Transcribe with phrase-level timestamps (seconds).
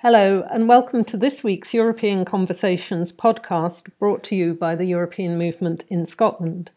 [0.00, 5.36] Hello, and welcome to this week's European Conversations podcast brought to you by the European
[5.36, 6.70] Movement in Scotland.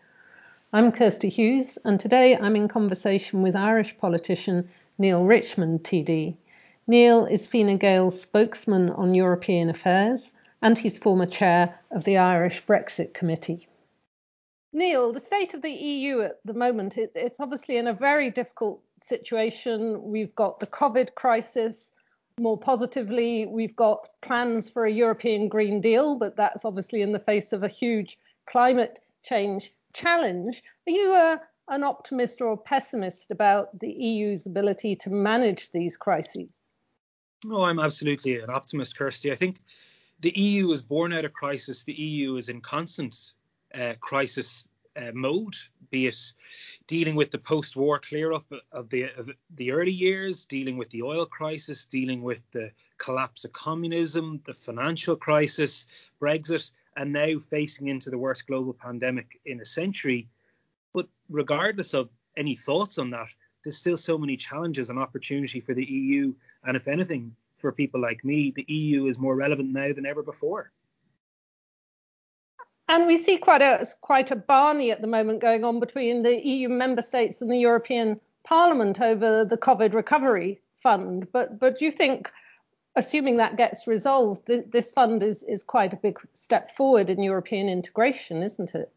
[0.73, 6.35] I'm Kirsty Hughes, and today I'm in conversation with Irish politician Neale Richmond, TD.
[6.87, 10.33] Neale is Fine Gael's spokesman on European affairs,
[10.63, 13.67] and he's former chair of the Irish Brexit Committee.
[14.73, 18.31] Neale, the state of the EU at the moment, it, it's obviously in a very
[18.31, 20.01] difficult situation.
[20.01, 21.91] We've got the COVID crisis
[22.39, 27.19] more positively, we've got plans for a European Green Deal, but that's obviously in the
[27.19, 30.63] face of a huge climate change challenge.
[30.87, 35.97] Are you uh, an optimist or a pessimist about the EU's ability to manage these
[35.97, 36.49] crises?
[37.43, 39.31] No, I'm absolutely an optimist, Kirsty.
[39.31, 39.59] I think
[40.19, 41.83] the EU was born out of crisis.
[41.83, 43.33] The EU is in constant
[43.73, 45.55] uh, crisis uh, mode,
[45.89, 46.33] be it
[46.87, 51.25] dealing with the post-war clear-up of the of the early years, dealing with the oil
[51.25, 55.85] crisis, dealing with the collapse of communism, the financial crisis,
[56.21, 60.27] Brexit, and now facing into the worst global pandemic in a century.
[60.93, 63.29] But regardless of any thoughts on that,
[63.63, 68.01] there's still so many challenges and opportunity for the EU, and if anything, for people
[68.01, 70.71] like me, the EU is more relevant now than ever before.
[72.91, 76.45] And we see quite a quite a barney at the moment going on between the
[76.45, 81.31] EU member states and the European Parliament over the COVID recovery fund.
[81.31, 82.29] But but do you think,
[82.97, 87.23] assuming that gets resolved, th- this fund is is quite a big step forward in
[87.23, 88.91] European integration, isn't it?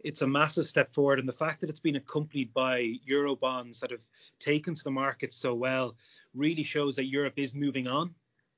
[0.00, 3.80] It's a massive step forward, and the fact that it's been accompanied by euro bonds
[3.80, 4.04] that have
[4.38, 5.96] taken to the market so well
[6.34, 8.14] really shows that Europe is moving on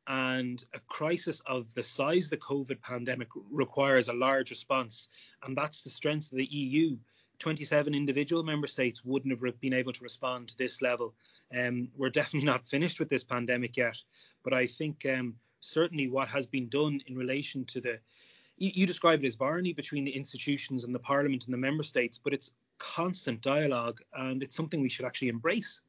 [0.07, 5.09] and a crisis of the size of the COVID pandemic requires a large response.
[5.43, 6.97] And that's the strength of the EU.
[7.39, 11.15] 27 individual member states wouldn't have been able to respond to this level.
[11.57, 14.03] Um, we're definitely not finished with this pandemic yet,
[14.43, 17.99] but I think um, certainly what has been done in relation to the
[18.59, 21.83] you, you describe it as barony between the institutions and the parliament and the member
[21.83, 25.81] states, but it's constant dialogue and it's something we should actually embrace.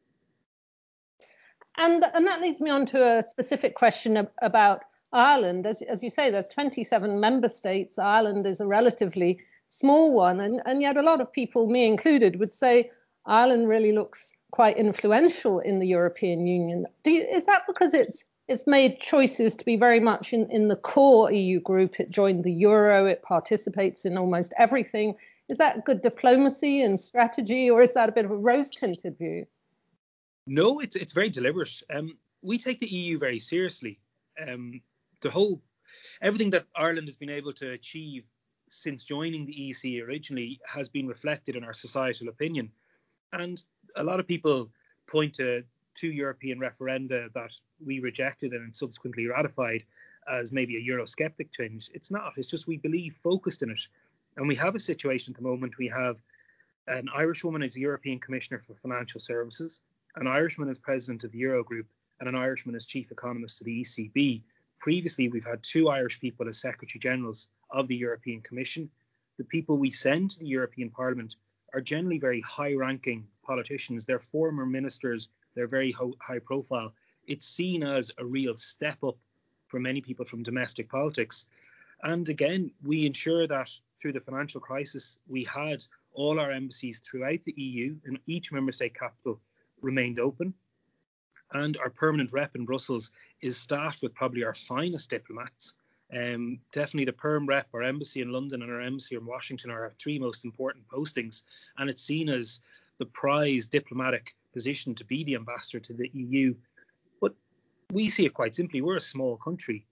[1.77, 4.83] And, and that leads me on to a specific question about
[5.13, 5.65] Ireland.
[5.65, 7.99] As, as you say, there's 27 member states.
[7.99, 9.39] Ireland is a relatively
[9.69, 10.39] small one.
[10.39, 12.89] And, and yet, a lot of people, me included, would say
[13.25, 16.85] Ireland really looks quite influential in the European Union.
[17.05, 20.77] You, is that because it's it's made choices to be very much in, in the
[20.77, 21.99] core EU group.
[21.99, 25.15] It joined the euro, it participates in almost everything.
[25.49, 29.17] Is that good diplomacy and strategy, or is that a bit of a rose tinted
[29.17, 29.45] view?
[30.47, 31.81] No, it's it's very deliberate.
[31.93, 33.99] Um, we take the EU very seriously.
[34.41, 34.81] Um,
[35.19, 35.61] the whole
[36.21, 38.23] everything that Ireland has been able to achieve
[38.69, 42.71] since joining the EC originally has been reflected in our societal opinion.
[43.33, 43.61] And
[43.95, 44.69] a lot of people
[45.05, 45.63] point to
[45.95, 47.51] two European referenda that
[47.85, 49.83] we rejected and subsequently ratified
[50.29, 51.89] as maybe a Eurosceptic change.
[51.93, 52.33] It's not.
[52.37, 53.81] It's just we believe focused in it.
[54.37, 55.77] And we have a situation at the moment.
[55.77, 56.17] We have
[56.87, 59.81] an Irish woman as European Commissioner for Financial Services
[60.19, 61.85] an Irishman as president of the Eurogroup,
[62.19, 64.41] and an Irishman as chief economist to the ECB.
[64.79, 68.89] Previously, we've had two Irish people as secretary generals of the European Commission.
[69.37, 71.35] The people we send to the European Parliament
[71.73, 74.05] are generally very high ranking politicians.
[74.05, 76.93] They're former ministers, they're very ho- high profile.
[77.27, 79.17] It's seen as a real step up
[79.67, 81.45] for many people from domestic politics.
[82.01, 83.69] And again, we ensure that
[84.01, 88.71] through the financial crisis, we had all our embassies throughout the EU in each member
[88.71, 89.39] state capital
[89.81, 90.53] remained open.
[91.51, 93.11] And our permanent rep in Brussels
[93.41, 95.73] is staffed with probably our finest diplomats.
[96.13, 99.83] Um, definitely the perm rep, our embassy in London and our embassy in Washington are
[99.85, 101.43] our three most important postings.
[101.77, 102.59] And it's seen as
[102.97, 106.55] the prized diplomatic position to be the ambassador to the EU.
[107.21, 107.35] But
[107.91, 108.81] we see it quite simply.
[108.81, 109.85] We're a small country.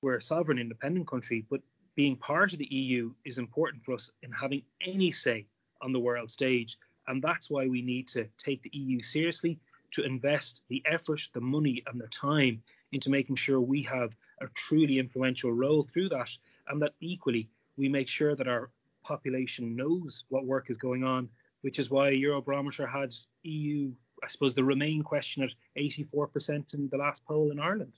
[0.00, 1.60] We're a sovereign independent country, but
[1.94, 5.46] being part of the EU is important for us in having any say
[5.80, 6.78] on the world stage.
[7.06, 9.58] And that's why we need to take the EU seriously,
[9.92, 14.46] to invest the effort, the money, and the time into making sure we have a
[14.54, 16.30] truly influential role through that.
[16.68, 18.70] And that equally, we make sure that our
[19.02, 21.28] population knows what work is going on,
[21.62, 23.92] which is why Eurobarometer had EU,
[24.22, 27.92] I suppose, the Remain question at 84% in the last poll in Ireland.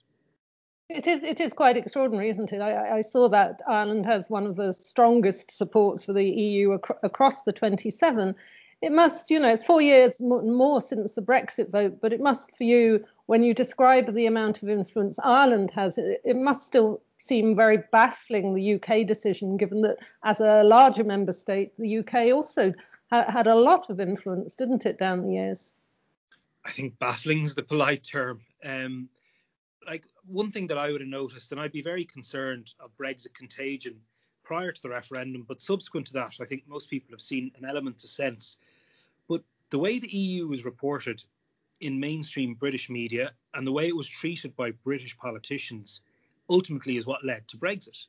[0.90, 2.61] It is it is quite extraordinary, isn't it?
[2.61, 6.99] I, I, saw that Ireland has one of the strongest supports for the EU ac-
[7.02, 8.34] across the 27
[8.84, 12.54] it must, you know, it's four years more since the Brexit vote, but it must
[12.54, 17.00] for you, when you describe the amount of influence Ireland has, it, it must still
[17.16, 22.34] seem very baffling the UK decision, given that as a larger member state, the UK
[22.34, 22.75] also
[23.10, 25.70] ha- had a lot of influence, didn't it, down the years?
[26.66, 28.42] I think baffling is the polite term.
[28.62, 29.08] Um,
[29.86, 33.34] like one thing that I would have noticed, and I'd be very concerned of Brexit
[33.34, 33.96] contagion
[34.44, 37.64] prior to the referendum, but subsequent to that, I think most people have seen an
[37.64, 38.58] element of sense.
[39.29, 41.25] But the way the EU was reported
[41.81, 46.00] in mainstream British media and the way it was treated by British politicians
[46.49, 48.06] ultimately is what led to Brexit.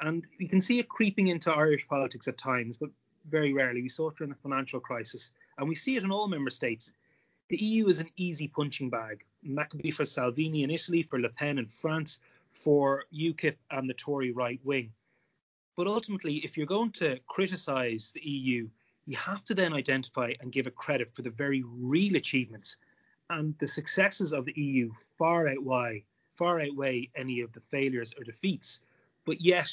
[0.00, 2.90] And you can see it creeping into Irish politics at times, but
[3.28, 3.82] very rarely.
[3.82, 6.92] We saw it during the financial crisis, and we see it in all member states.
[7.48, 11.02] The EU is an easy punching bag, and that could be for Salvini in Italy,
[11.02, 12.20] for Le Pen in France,
[12.52, 14.92] for UKIP and the Tory right wing.
[15.76, 18.68] But ultimately, if you're going to criticise the EU,
[19.06, 22.76] you have to then identify and give it credit for the very real achievements
[23.28, 26.04] and the successes of the EU far outweigh
[26.36, 28.80] far outweigh any of the failures or defeats.
[29.24, 29.70] But yet,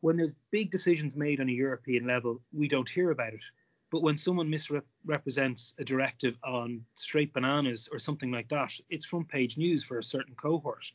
[0.00, 3.44] when there's big decisions made on a European level, we don't hear about it.
[3.90, 9.28] But when someone misrepresents a directive on straight bananas or something like that, it's front
[9.28, 10.90] page news for a certain cohort.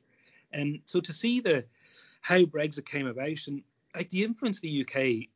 [0.52, 1.66] And so to see the
[2.22, 3.62] how Brexit came about and
[3.96, 5.28] like the influence of the UK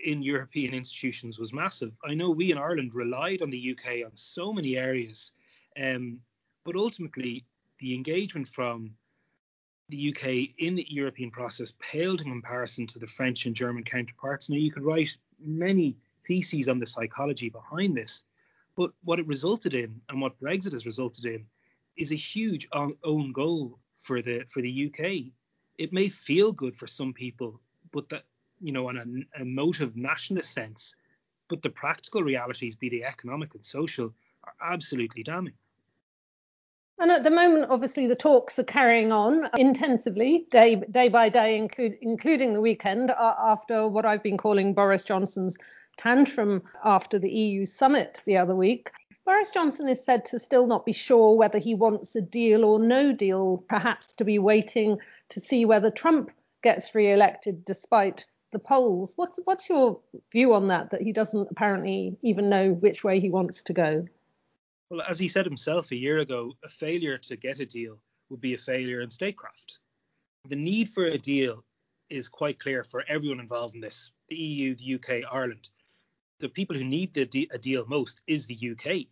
[0.00, 1.92] in European institutions was massive.
[2.04, 5.32] I know we in Ireland relied on the UK on so many areas,
[5.80, 6.20] um,
[6.64, 7.44] but ultimately
[7.78, 8.94] the engagement from
[9.88, 14.48] the UK in the European process paled in comparison to the French and German counterparts.
[14.48, 18.22] Now, you could write many theses on the psychology behind this,
[18.76, 21.46] but what it resulted in and what Brexit has resulted in
[21.96, 25.32] is a huge own goal for the for the UK.
[25.78, 27.60] It may feel good for some people,
[27.92, 28.24] but that
[28.62, 30.94] you know, on a, emotive nationalist sense,
[31.48, 35.54] but the practical realities, be they economic and social, are absolutely damning.
[36.98, 41.56] And at the moment, obviously, the talks are carrying on intensively, day day by day,
[41.58, 45.58] include, including the weekend, after what I've been calling Boris Johnson's
[45.98, 48.90] tantrum after the EU summit the other week.
[49.24, 52.78] Boris Johnson is said to still not be sure whether he wants a deal or
[52.78, 54.98] no deal, perhaps to be waiting
[55.30, 56.30] to see whether Trump
[56.62, 59.12] gets re-elected despite the polls.
[59.16, 60.00] What's what's your
[60.30, 60.90] view on that?
[60.90, 64.06] That he doesn't apparently even know which way he wants to go.
[64.90, 67.98] Well, as he said himself a year ago, a failure to get a deal
[68.28, 69.78] would be a failure in statecraft.
[70.48, 71.64] The need for a deal
[72.10, 75.70] is quite clear for everyone involved in this the EU, the UK, Ireland.
[76.40, 79.06] The people who need the, a deal most is the UK.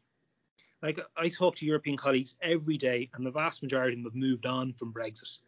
[0.83, 4.15] Like I talk to European colleagues every day, and the vast majority of them have
[4.15, 5.39] moved on from Brexit.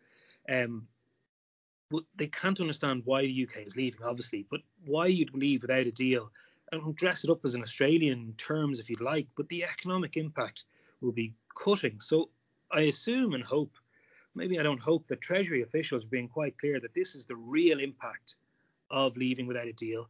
[0.48, 0.86] Um,
[2.16, 5.92] they can't understand why the UK is leaving, obviously, but why you'd leave without a
[5.92, 6.30] deal
[6.70, 10.64] and dress it up as an Australian terms if you'd like, but the economic impact
[11.00, 12.00] will be cutting.
[12.00, 12.30] So
[12.70, 13.74] I assume and hope,
[14.34, 17.36] maybe I don't hope, that Treasury officials are being quite clear that this is the
[17.36, 18.36] real impact
[18.90, 20.08] of leaving without a deal,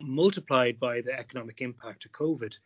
[0.00, 2.58] multiplied by the economic impact of COVID.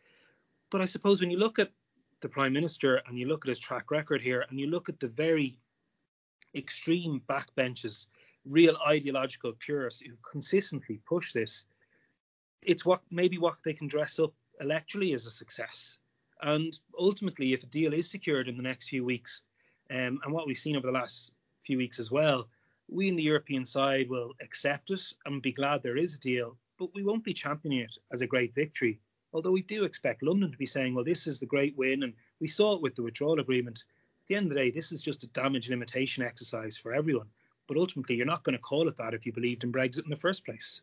[0.69, 1.71] But I suppose when you look at
[2.19, 4.99] the Prime Minister and you look at his track record here and you look at
[4.99, 5.59] the very
[6.55, 8.07] extreme backbenches,
[8.49, 11.65] real ideological purists who consistently push this,
[12.61, 15.97] it's what maybe what they can dress up electorally as a success.
[16.41, 19.41] And ultimately, if a deal is secured in the next few weeks,
[19.89, 21.31] um, and what we've seen over the last
[21.65, 22.47] few weeks as well,
[22.89, 26.57] we in the European side will accept it and be glad there is a deal,
[26.77, 28.99] but we won't be championing it as a great victory.
[29.33, 32.13] Although we do expect London to be saying, well, this is the great win, and
[32.39, 33.83] we saw it with the withdrawal agreement.
[34.23, 37.27] At the end of the day, this is just a damage limitation exercise for everyone.
[37.67, 40.09] But ultimately, you're not going to call it that if you believed in Brexit in
[40.09, 40.81] the first place.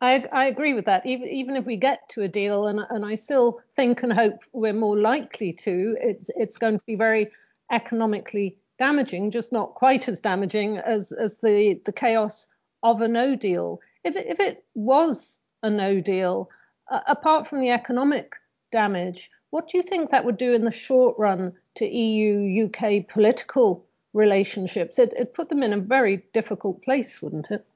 [0.00, 1.04] I, I, agree with that.
[1.06, 4.38] Even, even if we get to a deal, and, and I still think and hope
[4.52, 7.32] we're more likely to, it's, it's going to be very
[7.72, 12.46] economically damaging, just not quite as damaging as, as the, the chaos
[12.84, 13.80] of a no deal.
[14.04, 16.48] If it, if it was a no deal,
[16.90, 18.34] uh, apart from the economic
[18.70, 23.08] damage, what do you think that would do in the short run to EU UK
[23.08, 24.98] political relationships?
[24.98, 27.66] It, it put them in a very difficult place, wouldn't it?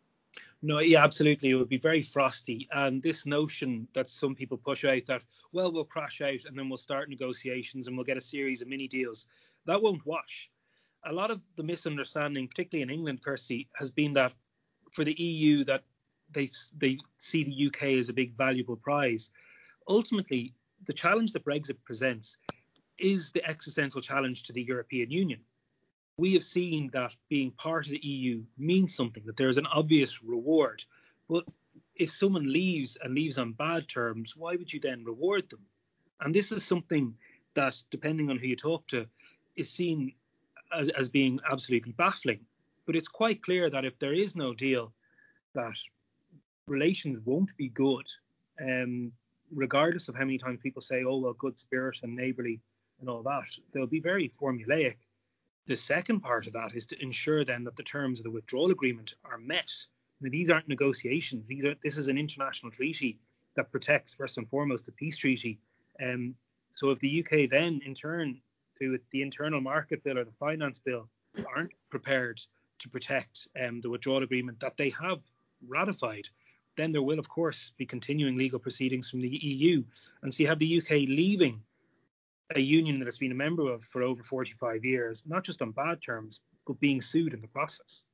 [0.63, 1.51] No, yeah, absolutely.
[1.51, 2.69] It would be very frosty.
[2.71, 6.69] And this notion that some people push out that, well, we'll crash out and then
[6.69, 9.27] we'll start negotiations and we'll get a series of mini deals,
[9.67, 10.49] that won't wash.
[11.05, 14.33] A lot of the misunderstanding, particularly in England, Kirsty, has been that
[14.93, 15.83] for the EU that
[16.31, 16.49] they
[16.79, 19.31] they see the UK as a big valuable prize.
[19.89, 22.37] Ultimately, the challenge that Brexit presents
[22.99, 25.41] is the existential challenge to the European Union
[26.17, 30.23] we have seen that being part of the EU means something, that there's an obvious
[30.23, 30.85] reward.
[31.29, 31.45] But
[31.97, 35.67] if someone leaves and leaves on bad terms, why would you then reward them?
[36.21, 37.15] And this is something
[37.55, 39.07] that, depending on who you talk to,
[39.57, 40.13] is seen
[40.73, 42.41] as, as being absolutely baffling.
[42.87, 44.93] But it's quite clear that if there is no deal,
[45.55, 45.77] that
[46.67, 48.07] relations won't be good,
[48.61, 49.13] um,
[49.51, 52.61] regardless of how many times people say, oh, well, good spirit and neighbourly
[53.01, 53.49] and all that.
[53.73, 54.97] They'll be very formulaic
[55.67, 58.73] The second part of that is to ensure then that the terms of the withdrawal
[58.73, 59.71] agreement are met.
[60.21, 61.47] Now, these aren't negotiations.
[61.47, 63.19] These are, this is an international treaty
[63.55, 65.61] that protects first and foremost the peace treaty.
[66.03, 66.35] Um,
[66.75, 68.41] so if the UK then in turn
[68.77, 71.09] through the internal market bill or the finance bill
[71.55, 72.41] aren't prepared
[72.81, 75.21] to protect um, the withdrawal agreement that they have
[75.69, 76.29] ratified,
[76.77, 79.85] then there will of course be continuing legal proceedings from the EU.
[80.23, 81.63] And so you have the UK leaving
[82.55, 85.73] a union that it's been a member of for over 45 years, not just on
[85.73, 88.05] bad terms, but being sued in the process.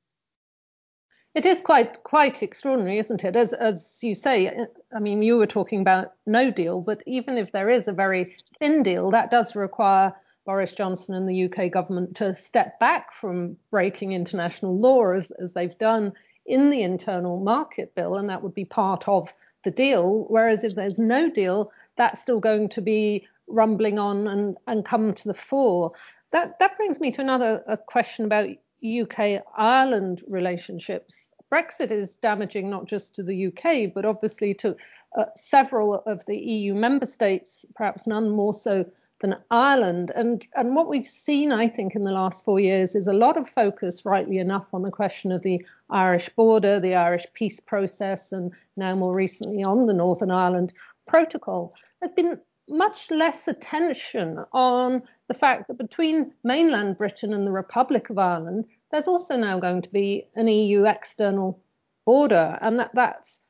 [1.34, 3.36] It is quite quite extraordinary, isn't it?
[3.36, 7.52] As as you say, I mean, you were talking about no deal, but even if
[7.52, 10.14] there is a very thin deal, that does require
[10.46, 15.52] Boris Johnson and the UK government to step back from breaking international law as, as
[15.52, 16.14] they've done
[16.46, 19.32] in the internal market bill, and that would be part of
[19.64, 20.24] the deal.
[20.28, 25.12] Whereas if there's no deal, that's still going to be rumbling on and, and come
[25.12, 25.92] to the fore.
[26.32, 28.48] That that brings me to another question about
[28.82, 31.30] UK Ireland relationships.
[31.50, 34.76] Brexit is damaging not just to the UK, but obviously to
[35.16, 38.84] uh, several of the EU member states, perhaps none more so
[39.20, 40.12] than Ireland.
[40.14, 43.36] And, and what we've seen, I think, in the last four years is a lot
[43.36, 48.30] of focus, rightly enough, on the question of the Irish border, the Irish peace process,
[48.30, 50.72] and now more recently on the Northern Ireland
[51.06, 51.74] Protocol.
[52.00, 58.10] There's been much less attention on the fact that between mainland Britain and the Republic
[58.10, 61.60] of Ireland, there's also now going to be an EU external
[62.04, 63.40] border, and that, that's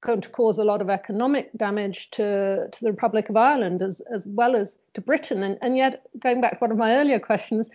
[0.00, 4.00] going to cause a lot of economic damage to, to the Republic of Ireland as,
[4.12, 5.42] as well as to Britain.
[5.42, 7.68] And, and yet, going back to one of my earlier questions,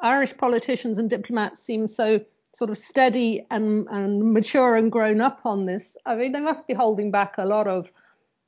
[0.00, 2.20] Irish politicians and diplomats seem so
[2.54, 5.96] sort of steady and, and mature and grown up on this.
[6.06, 7.92] I mean, they must be holding back a lot of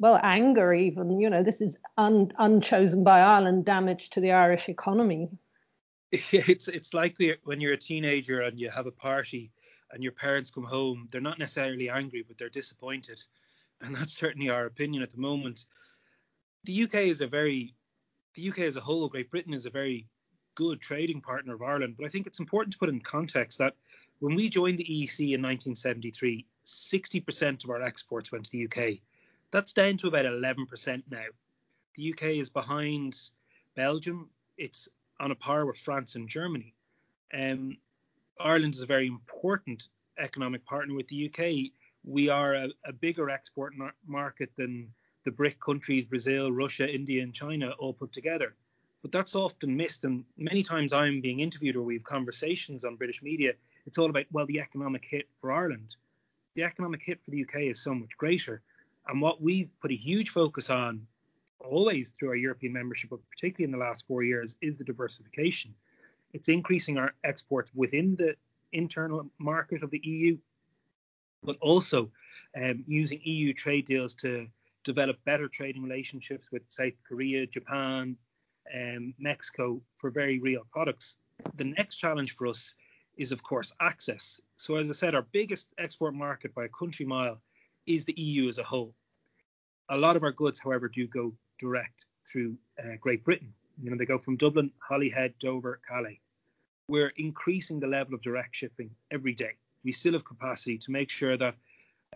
[0.00, 1.20] well, anger even.
[1.20, 5.28] You know, this is un, unchosen by Ireland damage to the Irish economy.
[6.32, 9.52] It's it's like when you're a teenager and you have a party
[9.92, 11.06] and your parents come home.
[11.12, 13.22] They're not necessarily angry, but they're disappointed,
[13.80, 15.66] and that's certainly our opinion at the moment.
[16.64, 17.74] The UK is a very,
[18.34, 20.08] the UK as a whole, Great Britain is a very
[20.54, 21.94] good trading partner of Ireland.
[21.96, 23.76] But I think it's important to put in context that
[24.18, 29.00] when we joined the EEC in 1973, 60% of our exports went to the UK.
[29.50, 31.24] That's down to about 11% now.
[31.96, 33.18] The UK is behind
[33.74, 34.30] Belgium.
[34.56, 34.88] It's
[35.18, 36.74] on a par with France and Germany.
[37.34, 37.78] Um,
[38.38, 39.88] Ireland is a very important
[40.18, 41.72] economic partner with the UK.
[42.04, 44.92] We are a, a bigger export mar- market than
[45.24, 48.54] the BRIC countries, Brazil, Russia, India, and China all put together.
[49.02, 50.04] But that's often missed.
[50.04, 53.52] And many times I'm being interviewed or we have conversations on British media.
[53.86, 55.96] It's all about, well, the economic hit for Ireland.
[56.54, 58.62] The economic hit for the UK is so much greater.
[59.10, 61.08] And what we've put a huge focus on
[61.58, 65.74] always through our European membership, but particularly in the last four years, is the diversification.
[66.32, 68.36] It's increasing our exports within the
[68.72, 70.38] internal market of the EU,
[71.42, 72.12] but also
[72.56, 74.46] um, using EU trade deals to
[74.84, 78.16] develop better trading relationships with South Korea, Japan,
[78.72, 81.16] um, Mexico for very real products.
[81.56, 82.74] The next challenge for us
[83.16, 84.40] is, of course, access.
[84.56, 87.40] So, as I said, our biggest export market by a country mile
[87.86, 88.94] is the EU as a whole.
[89.90, 93.52] A lot of our goods, however, do go direct through uh, Great Britain.
[93.82, 96.20] You know, they go from Dublin, Holyhead, Dover, Calais.
[96.86, 99.56] We're increasing the level of direct shipping every day.
[99.84, 101.56] We still have capacity to make sure that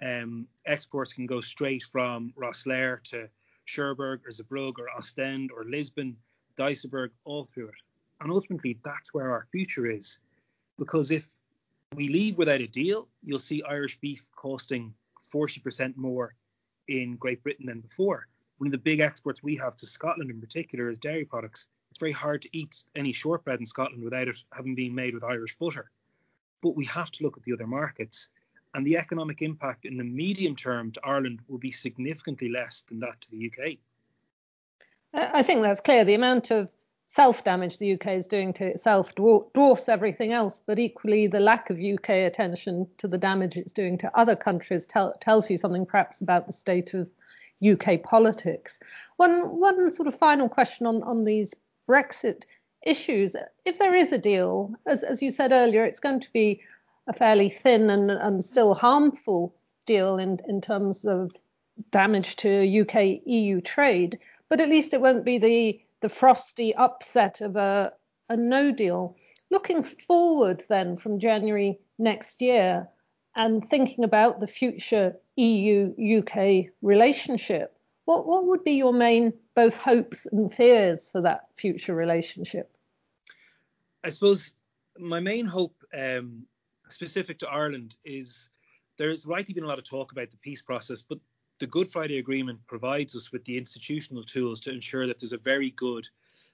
[0.00, 3.28] um, exports can go straight from Rosslare to
[3.64, 6.16] Cherbourg or Zeebrugge or Ostend or Lisbon,
[6.57, 7.75] Duisburg, all through it.
[8.21, 10.19] And ultimately, that's where our future is.
[10.78, 11.28] Because if
[11.95, 14.95] we leave without a deal, you'll see Irish beef costing
[15.33, 16.35] 40% more
[16.88, 18.26] in Great Britain than before.
[18.59, 21.67] One of the big exports we have to Scotland in particular is dairy products.
[21.91, 25.25] It's very hard to eat any shortbread in Scotland without it having been made with
[25.25, 25.91] Irish butter.
[26.62, 28.29] But we have to look at the other markets.
[28.75, 33.00] And the economic impact in the medium term to Ireland will be significantly less than
[33.00, 33.79] that to the UK.
[35.12, 36.05] I think that's clear.
[36.05, 36.69] The amount of
[37.14, 41.71] self damage the UK is doing to itself dwarfs everything else, but equally the lack
[41.71, 45.87] of UK attention to the damage it's doing to other countries tell, tells you something
[45.87, 47.09] perhaps about the state of
[47.64, 48.80] UK politics.
[49.16, 51.54] One, one sort of final question on, on these
[51.88, 52.42] Brexit
[52.85, 53.37] issues.
[53.64, 56.62] If there is a deal, as, as you said earlier, it's going to be
[57.06, 59.54] a fairly thin and, and still harmful
[59.87, 61.30] deal in, in terms of
[61.92, 64.18] damage to UK EU trade,
[64.49, 67.90] but at least it won't be the the frosty upset of a,
[68.28, 69.16] a no deal.
[69.50, 72.87] Looking forward then from January next year
[73.34, 79.78] and thinking about the future EU UK relationship, what, what would be your main both
[79.78, 82.70] hopes and fears for that future relationship?
[84.04, 84.52] I suppose
[84.99, 86.42] my main hope, um,
[86.90, 88.50] specific to Ireland, is
[88.99, 91.16] there's rightly been a lot of talk about the peace process, but
[91.61, 95.38] the Good Friday Agreement provides us with the institutional tools to ensure that there's a
[95.38, 96.08] very good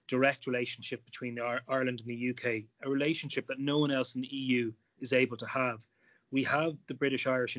[0.08, 4.28] direct relationship between Ireland and the UK, a relationship that no one else in the
[4.28, 5.84] EU is able to have.
[6.30, 7.56] We have the British Irish,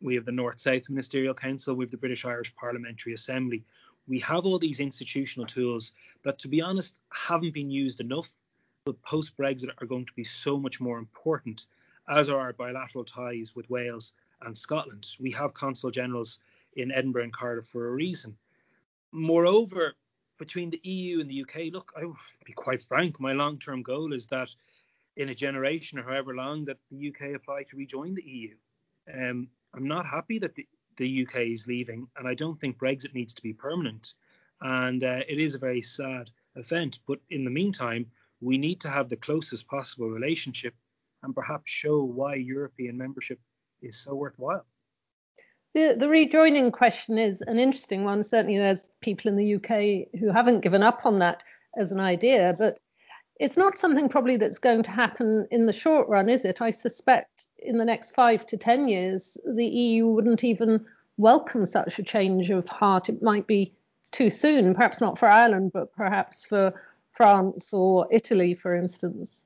[0.00, 3.64] we have the North South Ministerial Council, we have the British Irish Parliamentary Assembly.
[4.06, 8.30] We have all these institutional tools that, to be honest, haven't been used enough,
[8.84, 11.66] but post Brexit are going to be so much more important,
[12.08, 14.12] as are our bilateral ties with Wales
[14.42, 15.06] and Scotland.
[15.18, 16.38] We have consul generals
[16.74, 18.36] in Edinburgh and Cardiff for a reason.
[19.12, 19.94] Moreover,
[20.38, 24.12] between the EU and the UK, look, I'll be quite frank, my long term goal
[24.12, 24.54] is that
[25.16, 28.54] in a generation or however long that the UK apply to rejoin the EU.
[29.12, 30.66] Um, I'm not happy that the,
[30.96, 34.12] the UK is leaving, and I don't think Brexit needs to be permanent.
[34.60, 36.98] And uh, it is a very sad event.
[37.06, 38.06] But in the meantime,
[38.40, 40.74] we need to have the closest possible relationship
[41.22, 43.40] and perhaps show why European membership
[43.82, 44.64] is so worthwhile.
[45.74, 48.22] The, the rejoining question is an interesting one.
[48.22, 51.42] Certainly, there's people in the UK who haven't given up on that
[51.76, 52.78] as an idea, but
[53.38, 56.62] it's not something probably that's going to happen in the short run, is it?
[56.62, 60.84] I suspect in the next five to 10 years, the EU wouldn't even
[61.18, 63.08] welcome such a change of heart.
[63.08, 63.74] It might be
[64.12, 66.72] too soon, perhaps not for Ireland, but perhaps for
[67.12, 69.44] France or Italy, for instance.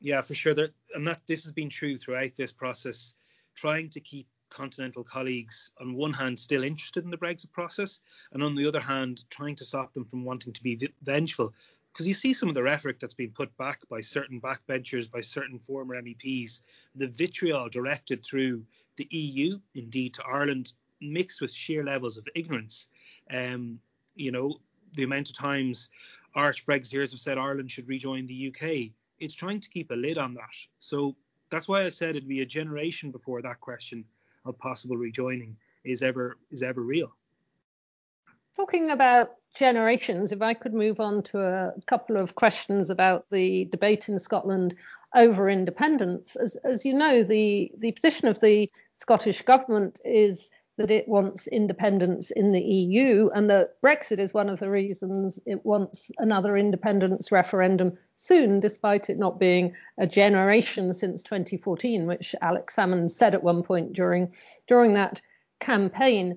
[0.00, 0.54] Yeah, for sure.
[0.54, 3.14] That, and that this has been true throughout this process,
[3.54, 7.98] trying to keep continental colleagues on one hand still interested in the Brexit process,
[8.32, 11.52] and on the other hand trying to stop them from wanting to be vengeful
[11.94, 15.20] because you see some of the rhetoric that's been put back by certain backbenchers, by
[15.20, 16.58] certain former MEPs,
[16.96, 18.64] the vitriol directed through
[18.96, 22.88] the EU, indeed to Ireland, mixed with sheer levels of ignorance.
[23.32, 23.78] Um,
[24.16, 24.58] you know,
[24.94, 25.88] the amount of times
[26.34, 30.18] arch Brexiteers have said Ireland should rejoin the UK, it's trying to keep a lid
[30.18, 30.56] on that.
[30.80, 31.14] So
[31.54, 34.04] that's why I said it'd be a generation before that question
[34.44, 37.14] of possible rejoining is ever is ever real.
[38.56, 43.66] Talking about generations, if I could move on to a couple of questions about the
[43.66, 44.74] debate in Scotland
[45.14, 46.36] over independence.
[46.36, 51.46] As, as you know, the, the position of the Scottish government is that it wants
[51.46, 56.56] independence in the EU, and that Brexit is one of the reasons it wants another
[56.56, 63.34] independence referendum soon, despite it not being a generation since 2014, which Alex Salmond said
[63.34, 64.32] at one point during
[64.66, 65.20] during that
[65.60, 66.36] campaign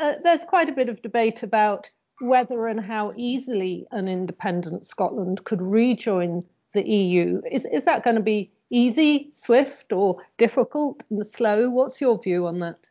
[0.00, 5.42] uh, there's quite a bit of debate about whether and how easily an independent Scotland
[5.44, 6.42] could rejoin
[6.74, 7.40] the EU.
[7.50, 11.68] Is, is that going to be easy, swift, or difficult and slow?
[11.68, 12.90] What's your view on that?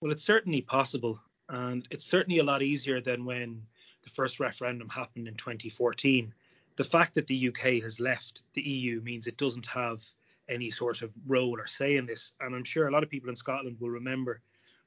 [0.00, 3.66] Well, it's certainly possible, and it's certainly a lot easier than when
[4.02, 6.32] the first referendum happened in 2014.
[6.76, 10.02] The fact that the UK has left the EU means it doesn't have
[10.48, 13.28] any sort of role or say in this, and I'm sure a lot of people
[13.28, 14.40] in Scotland will remember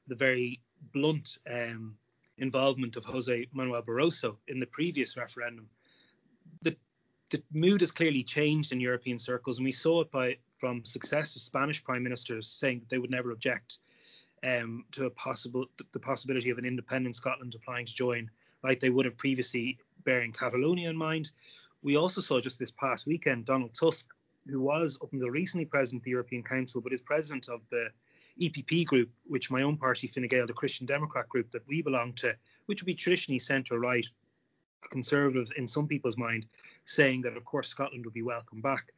[0.08, 0.60] the very
[0.92, 1.96] blunt um,
[2.36, 5.68] involvement of Jose Manuel Barroso in the previous referendum.
[6.62, 6.76] The,
[7.30, 11.40] the mood has clearly changed in European circles, and we saw it by from successive
[11.40, 13.78] Spanish prime ministers saying that they would never object
[14.44, 18.30] um, to a possible the possibility of an independent Scotland applying to join,
[18.62, 21.30] like they would have previously, bearing Catalonia in mind.
[21.82, 24.06] We also saw just this past weekend Donald Tusk,
[24.46, 27.88] who was up until recently president of the European Council, but is president of the
[28.40, 32.12] EPP group, which my own party, Fine Gael, the Christian Democrat group that we belong
[32.14, 32.34] to,
[32.66, 34.06] which would be traditionally centre right,
[34.90, 36.46] conservatives in some people's mind,
[36.84, 38.92] saying that of course Scotland would be welcome back.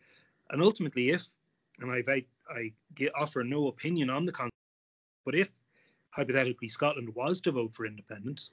[0.50, 1.28] And ultimately, if
[1.78, 2.72] and I, I
[3.14, 4.32] offer no opinion on the
[5.26, 5.50] but if
[6.10, 8.52] hypothetically Scotland was to vote for independence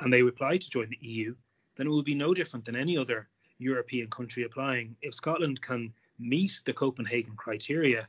[0.00, 1.34] and they apply to join the EU,
[1.76, 4.96] then it will be no different than any other European country applying.
[5.00, 8.08] If Scotland can meet the Copenhagen criteria,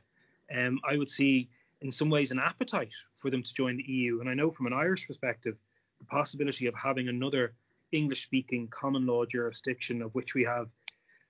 [0.54, 1.48] um, I would see
[1.80, 4.20] in some ways an appetite for them to join the EU.
[4.20, 5.56] And I know from an Irish perspective,
[6.00, 7.54] the possibility of having another
[7.92, 10.68] English speaking common law jurisdiction of which we have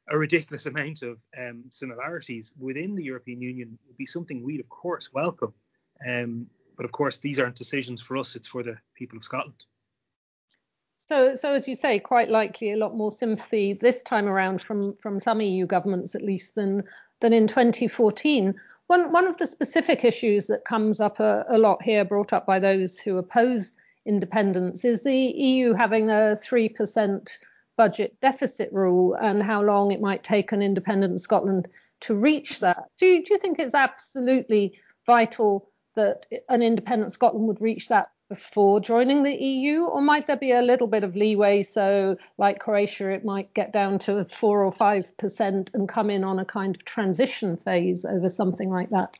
[0.09, 4.69] a ridiculous amount of um, similarities within the European Union would be something we'd of
[4.69, 5.53] course welcome.
[6.07, 9.65] Um, but of course, these aren't decisions for us; it's for the people of Scotland.
[10.99, 14.97] So, so as you say, quite likely a lot more sympathy this time around from
[14.97, 16.85] from some EU governments, at least, than
[17.21, 18.55] than in 2014.
[18.87, 22.45] One, one of the specific issues that comes up a, a lot here, brought up
[22.47, 23.73] by those who oppose
[24.05, 27.29] independence, is the EU having a 3%
[27.77, 31.69] budget deficit rule and how long it might take an independent Scotland
[32.01, 32.85] to reach that.
[32.99, 38.81] Do do you think it's absolutely vital that an independent Scotland would reach that before
[38.81, 41.63] joining the EU, or might there be a little bit of leeway?
[41.63, 46.25] So, like Croatia, it might get down to four or five percent and come in
[46.25, 49.17] on a kind of transition phase over something like that.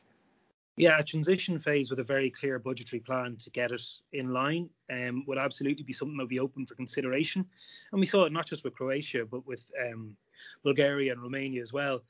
[0.77, 4.69] Yeah, a transition phase with a very clear budgetary plan to get it in line
[4.91, 7.45] um, would absolutely be something that would be open for consideration.
[7.93, 10.17] And we saw it not just with Croatia, but with um,
[10.63, 12.01] Bulgaria and Romania as well.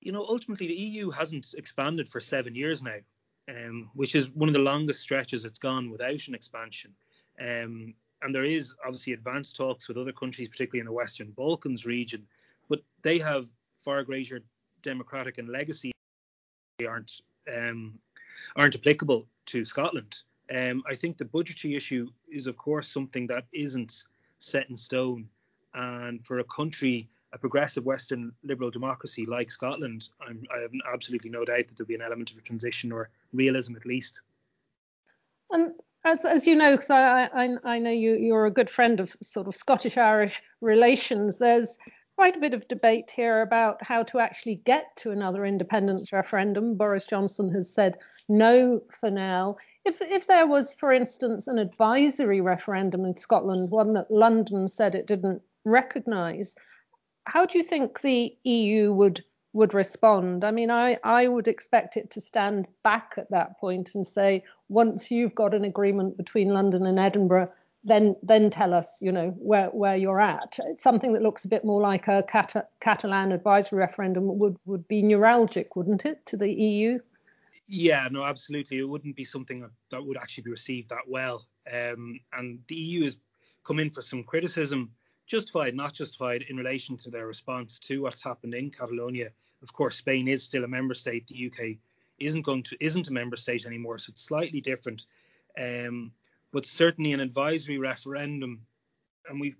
[0.00, 2.96] You know, ultimately, the EU hasn't expanded for seven years now,
[3.50, 6.94] um, which is one of the longest stretches it's gone without an expansion.
[7.40, 11.86] Um, and there is obviously advanced talks with other countries, particularly in the Western Balkans
[11.86, 12.26] region,
[12.68, 13.46] but they have
[13.82, 14.42] far greater
[14.82, 15.92] democratic and legacy
[16.86, 17.20] aren't
[17.52, 17.98] um,
[18.56, 20.22] aren't applicable to Scotland.
[20.54, 24.04] Um, I think the budgetary issue is, of course, something that isn't
[24.38, 25.28] set in stone.
[25.72, 31.30] And for a country, a progressive Western liberal democracy like Scotland, I'm, i have absolutely
[31.30, 34.22] no doubt that there'll be an element of a transition or realism at least.
[35.50, 35.72] And
[36.04, 39.14] as, as you know, because I, I, I know you, you're a good friend of
[39.22, 41.78] sort of Scottish Irish relations, there's
[42.16, 46.76] quite a bit of debate here about how to actually get to another independence referendum.
[46.76, 47.96] Boris Johnson has said
[48.28, 49.56] no for now.
[49.86, 54.94] If, if there was, for instance, an advisory referendum in Scotland, one that London said
[54.94, 56.54] it didn't recognise,
[57.30, 60.44] how do you think the EU would would respond?
[60.44, 64.44] I mean, I, I would expect it to stand back at that point and say,
[64.68, 67.50] once you've got an agreement between London and Edinburgh,
[67.84, 70.58] then then tell us, you know, where where you're at.
[70.66, 74.86] It's something that looks a bit more like a Cat- Catalan advisory referendum would would
[74.88, 76.98] be neuralgic, wouldn't it, to the EU?
[77.68, 78.78] Yeah, no, absolutely.
[78.78, 81.46] It wouldn't be something that would actually be received that well.
[81.72, 83.16] Um, and the EU has
[83.64, 84.90] come in for some criticism,
[85.30, 89.30] justified, not justified, in relation to their response to what's happened in Catalonia.
[89.62, 91.28] Of course, Spain is still a member state.
[91.28, 91.76] The UK
[92.18, 95.06] isn't going to isn't a member state anymore, so it's slightly different.
[95.58, 96.12] Um,
[96.52, 98.66] but certainly an advisory referendum,
[99.28, 99.54] and we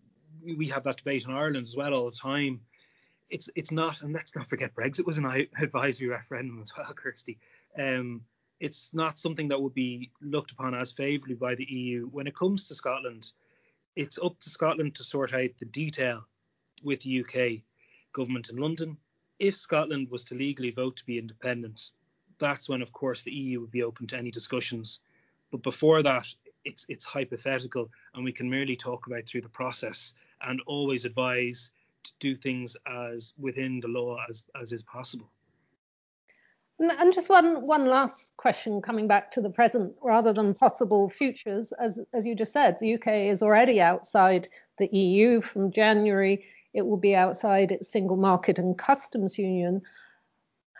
[0.44, 2.60] we have that debate in Ireland as well all the time.
[3.28, 7.38] It's it's not, and let's not forget Brexit was an advisory referendum as well, Kirsty.
[7.78, 8.22] Um,
[8.58, 12.06] it's not something that would be looked upon as favourably by the EU.
[12.06, 13.30] When it comes to Scotland,
[13.96, 16.24] it's up to Scotland to sort out the detail
[16.82, 17.62] with the UK
[18.12, 18.96] government in London.
[19.38, 21.90] If Scotland was to legally vote to be independent,
[22.38, 25.00] that's when, of course, the EU would be open to any discussions.
[25.50, 26.26] But before that,
[26.64, 31.70] it's it's hypothetical and we can merely talk about through the process and always advise
[32.04, 35.30] to do things as within the law as as is possible.
[36.82, 41.72] And just one one last question coming back to the present rather than possible futures,
[41.72, 46.42] as as you just said, the UK is already outside the EU from January.
[46.72, 49.82] It will be outside its single market and customs union.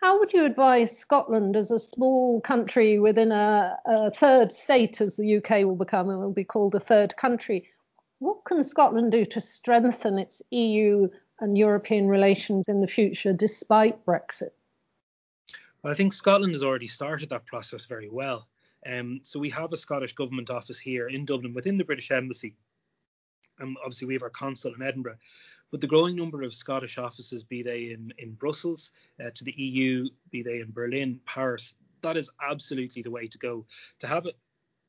[0.01, 5.17] How would you advise Scotland as a small country within a, a third state, as
[5.17, 7.69] the UK will become, and will be called a third country?
[8.21, 11.09] What can Scotland do to strengthen its EU
[11.41, 14.53] and European relations in the future despite Brexit?
[15.83, 18.49] Well, I think Scotland has already started that process very well.
[18.87, 22.55] Um, so we have a Scottish Government office here in Dublin within the British Embassy.
[23.59, 25.19] And obviously, we have our consul in Edinburgh.
[25.71, 28.93] But the growing number of Scottish offices, be they in, in Brussels,
[29.25, 33.39] uh, to the EU, be they in Berlin, Paris, that is absolutely the way to
[33.39, 33.67] go.
[34.01, 34.33] To have a,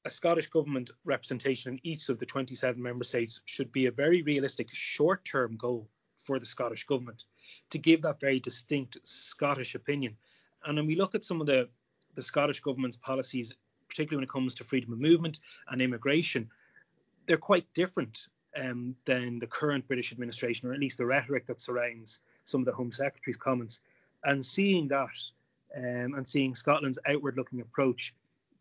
[0.06, 4.23] a Scottish government representation in each of the 27 member states should be a very
[4.23, 7.25] realistic short term goal for the Scottish government
[7.69, 10.17] to give that very distinct Scottish opinion.
[10.65, 11.69] And when we look at some of the,
[12.15, 13.54] the Scottish government's policies,
[13.88, 16.50] particularly when it comes to freedom of movement and immigration,
[17.28, 18.28] they're quite different
[18.60, 22.65] um, than the current British administration, or at least the rhetoric that surrounds some of
[22.65, 23.80] the Home Secretary's comments.
[24.24, 25.17] And seeing that
[25.76, 28.13] um, and seeing Scotland's outward looking approach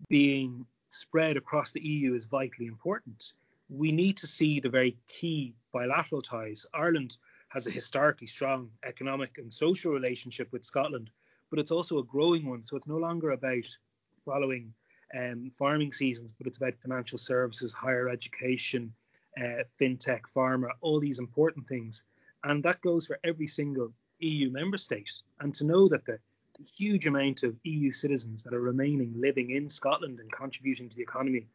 [0.09, 3.33] being spread across the EU is vitally important.
[3.69, 6.67] We need to see the very key bilateral ties.
[6.73, 7.17] Ireland
[7.49, 11.11] has a historically strong economic and social relationship with Scotland,
[11.51, 12.65] but it's also a growing one.
[12.65, 13.67] So it's no longer about
[14.25, 14.73] following
[15.15, 18.93] um, farming seasons, but it's about financial services, higher education,
[19.37, 22.05] uh, fintech, pharma, all these important things.
[22.43, 25.23] And that goes for every single EU member state.
[25.41, 26.19] And to know that the,
[26.77, 31.03] huge amount of EU citizens that are remaining living in Scotland and contributing to the
[31.03, 31.47] economy,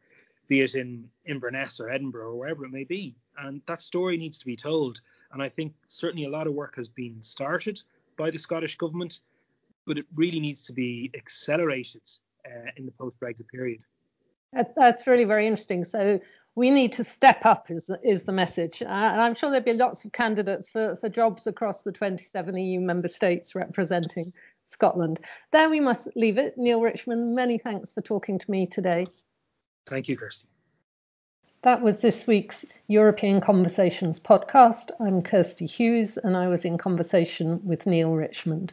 [0.48, 3.14] be it in Inverness or Edinburgh or wherever it may be.
[3.36, 5.00] And that story needs to be told.
[5.32, 7.80] And I think certainly a lot of work has been started
[8.16, 9.20] by the Scottish government,
[9.86, 12.02] but it really needs to be accelerated
[12.46, 13.80] uh, in the post Brexit period.
[14.76, 15.84] That's really very interesting.
[15.84, 16.20] So
[16.54, 18.82] we need to step up is is the message.
[18.82, 22.56] Uh, and I'm sure there'll be lots of candidates for, for jobs across the 27
[22.56, 24.32] EU member states representing
[24.70, 25.20] Scotland.
[25.52, 26.56] There we must leave it.
[26.56, 29.06] Neale Richmond, many thanks for talking to me today.
[29.86, 30.48] Thank you, Kirsty.
[31.62, 34.90] That was this week's European Conversations podcast.
[35.00, 38.72] I'm Kirsty Hughes and I was in conversation with Neale Richmond.